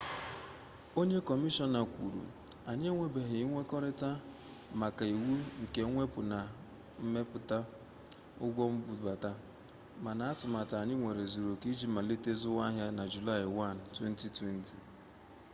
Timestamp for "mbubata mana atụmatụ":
8.75-10.73